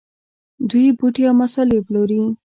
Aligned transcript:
دوی 0.69 0.87
بوټي 0.97 1.23
او 1.29 1.33
مسالې 1.41 1.79
پلوري. 1.87 2.21